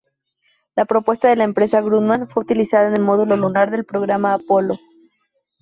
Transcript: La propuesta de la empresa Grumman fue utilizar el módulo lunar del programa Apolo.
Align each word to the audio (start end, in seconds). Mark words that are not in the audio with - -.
La 0.75 0.85
propuesta 0.85 1.27
de 1.29 1.35
la 1.35 1.43
empresa 1.43 1.79
Grumman 1.79 2.27
fue 2.27 2.41
utilizar 2.41 2.91
el 2.91 3.01
módulo 3.03 3.35
lunar 3.37 3.69
del 3.69 3.85
programa 3.85 4.33
Apolo. 4.33 4.73